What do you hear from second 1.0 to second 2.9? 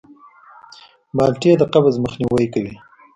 مالټې د قبض مخنیوی کوي.